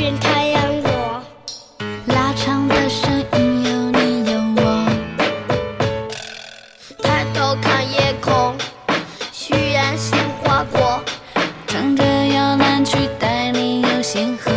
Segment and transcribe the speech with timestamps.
[0.00, 1.22] 变太阳落。
[2.06, 4.62] 拉长的身影有你有我。
[7.02, 8.56] 抬头看夜空，
[9.30, 11.02] 许愿星划过。
[11.66, 14.50] 乘着摇篮去带你游星河。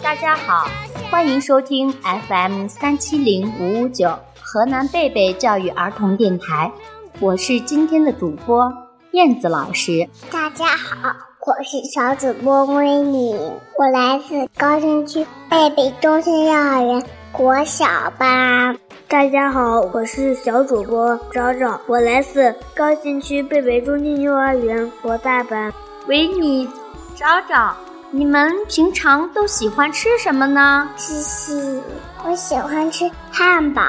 [0.00, 0.68] 大家好，
[1.10, 1.92] 欢迎收听
[2.28, 4.16] FM 三七零五五九。
[4.40, 6.70] 河南贝贝教育儿童电台，
[7.18, 8.72] 我是今天的主播
[9.10, 10.08] 燕子老师。
[10.30, 11.16] 大家好，
[11.48, 13.34] 我是小主播维尼，
[13.78, 17.02] 我来自高新区贝贝中心幼儿园
[17.32, 17.86] 国小
[18.18, 18.76] 班。
[19.08, 25.72] 大家好，我是小主播找找，我来自高新区贝贝中心幼儿园国大班。
[26.06, 26.68] 维尼，
[27.16, 27.74] 找找。
[28.10, 30.88] 你们平常都喜欢吃什么呢？
[30.96, 31.82] 嘻嘻，
[32.24, 33.82] 我喜欢吃汉堡、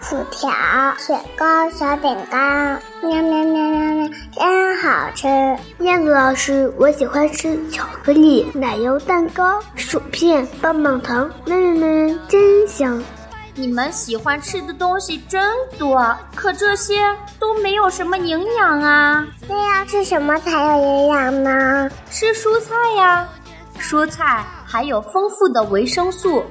[0.00, 0.48] 薯条、
[0.96, 5.26] 雪糕、小饼干，喵喵喵喵喵，真好吃。
[5.80, 13.02] 燕子老师，我喜欢吃巧克力、奶油蛋糕、薯片、棒棒糖，嫩嫩嫩，真香。
[13.56, 15.42] 你们喜欢吃的东西真
[15.78, 16.94] 多，可这些
[17.40, 19.26] 都没有什么营养啊。
[19.48, 21.90] 那要吃什么才有营养呢？
[22.08, 23.28] 吃蔬菜呀。
[23.84, 26.42] 蔬菜含有丰富的维生素，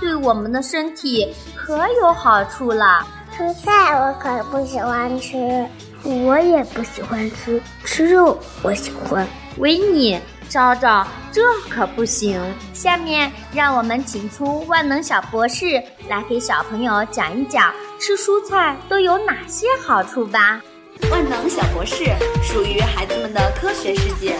[0.00, 3.06] 对我们的身体可有好处了。
[3.32, 5.64] 蔬菜我可不喜欢吃，
[6.02, 7.62] 我也不喜欢吃。
[7.84, 9.24] 吃肉我喜欢。
[9.58, 10.18] 维尼，
[10.48, 12.42] 昭昭，这可不行。
[12.74, 20.60] 下面让我们请出万能小博士来给小朋友讲一讲吃蔬菜都有哪些好处吧。
[21.08, 22.04] 万能小博士
[22.42, 24.36] 属于孩子们的科学世界。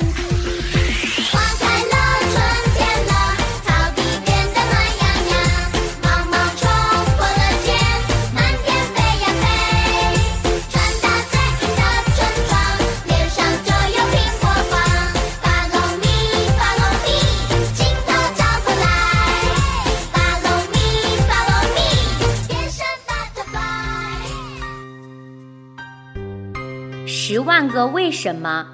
[27.41, 28.67] 十万个为什么？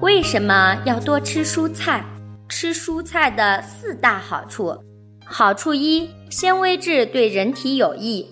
[0.00, 2.02] 为什么要多吃蔬菜？
[2.48, 4.74] 吃蔬菜的四大好处。
[5.22, 8.26] 好处一：纤维质对人体有益。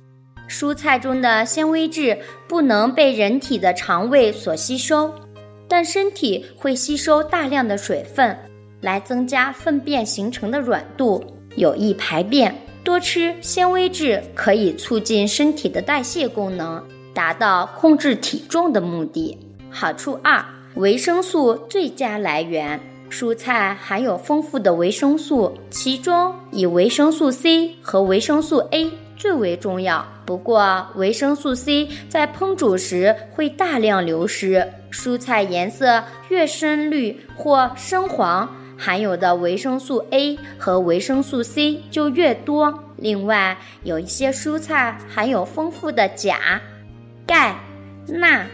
[0.49, 2.19] 蔬菜中的纤维质
[2.49, 5.13] 不能被人体的肠胃所吸收，
[5.69, 8.35] 但身体会吸收大量的水分，
[8.81, 11.23] 来增加粪便形成的软度，
[11.57, 12.57] 有益排便。
[12.83, 19.39] 多吃纤维质可以促进身体的代谢功能，达到控制体重的目的。
[19.71, 22.81] 好处二：维生素最佳来源。
[23.11, 30.07] 蔬菜含有丰富的维生素，其中以维生素 C 和维生素 A 最为重要。
[30.27, 34.63] 不过，维生素 C 在烹煮时会大量流失。
[34.91, 42.85] 蔬菜颜色越深绿或深黄，含有的维生素 A 和维生素 C 就越多。
[42.99, 46.61] 另外，有一些蔬菜含有丰富的钾、
[47.27, 47.59] 钙、
[48.07, 48.45] 钠。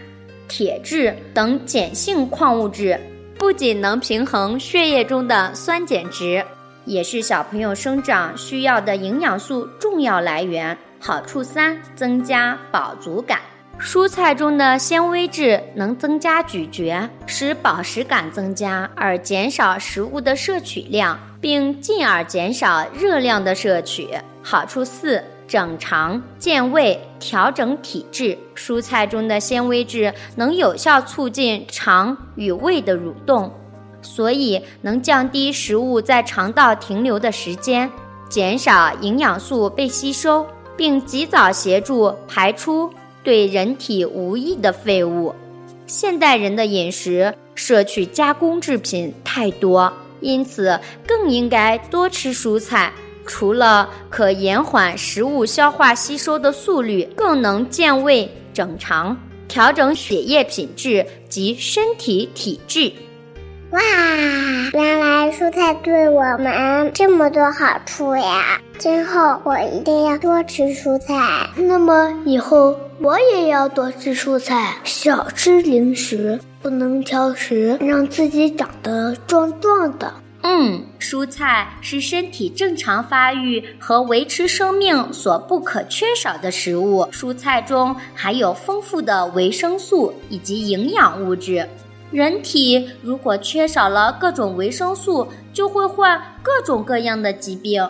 [0.56, 2.96] 铁质等碱性矿物质
[3.36, 6.44] 不仅能平衡血液中的酸碱值，
[6.84, 10.78] 也是小朋友生长需要的营养素重要来源。
[11.00, 13.40] 好处三：增加饱足感。
[13.80, 24.08] 蔬菜中的纤维质能增加咀嚼，使饱食感增加，而减少食物的摄取量，并进而减少热量的摄取。
[24.40, 25.20] 好处四。
[25.46, 28.36] 整肠健胃，调整体质。
[28.54, 33.52] 蔬菜中的纤维质能有效促进肠与胃的蠕动，
[34.00, 37.90] 所以能降低食物在肠道停留的时间，
[38.28, 40.46] 减少营养素被吸收，
[40.76, 42.90] 并及早协助排出
[43.22, 45.34] 对人体无益的废物。
[45.86, 52.92] 现代人的饮食摄取加工制品太多，因此更应该多吃蔬菜。
[53.26, 59.16] 除了可延缓食物消化吸收的速率，更能健胃整肠，
[59.48, 62.92] 调整血液品质及身体体质。
[63.70, 63.80] 哇，
[64.72, 68.60] 原来蔬菜对我们这么多好处呀！
[68.78, 71.48] 今后我一定要多吃蔬菜。
[71.56, 80.12] 那么以后我也要多吃蔬菜，少吃零食，不能挑食，让自己长得壮壮的。
[80.46, 87.08] 嗯，蔬菜是身体正常发育和维持生命所不可缺少的食物。
[87.10, 91.66] 蔬菜中含有丰富的维生素以及营养物质。
[92.10, 97.88] 人体如果缺少了各种维生素，就会患各种各样的疾病。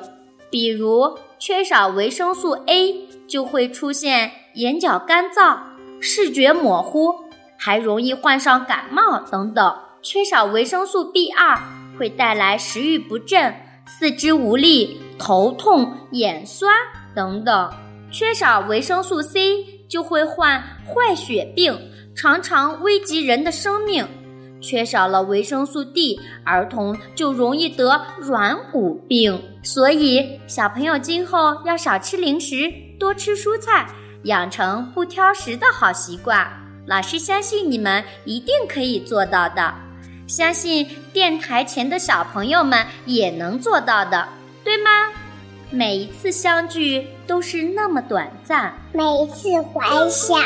[0.49, 5.59] 比如，缺少维生素 A，就会出现眼角干燥、
[5.99, 7.17] 视觉模糊，
[7.59, 9.77] 还容易患上感冒等等。
[10.01, 11.59] 缺少维生素 B 二。
[11.99, 13.55] 会带来食欲不振、
[13.87, 16.73] 四肢无力、头痛、眼酸
[17.15, 17.71] 等等。
[18.11, 21.77] 缺少维生素 C 就会患坏血病，
[22.15, 24.07] 常常危及人的生命。
[24.61, 29.39] 缺少了维生素 D，儿童就容易得软骨病。
[29.63, 33.87] 所以，小朋友今后要少吃零食，多吃蔬菜，
[34.23, 36.51] 养成不挑食的好习惯。
[36.87, 39.75] 老师相信你们一定可以做到的，
[40.27, 44.27] 相信电台前的小朋友们也能做到的，
[44.65, 44.91] 对吗？
[45.71, 50.39] 每一次相聚都是那么短暂，每一次怀想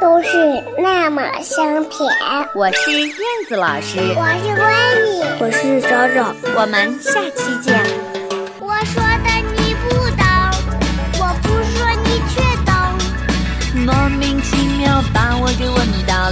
[0.00, 2.08] 都是那么香甜。
[2.54, 3.10] 我是燕
[3.48, 4.70] 子老师，我是闺
[5.02, 7.74] 蜜，我是找找，我们下期见。
[8.60, 10.24] 我说的你不懂，
[11.18, 12.72] 我不说你却懂，
[13.84, 15.76] 莫名其妙把我给问
[16.06, 16.30] 到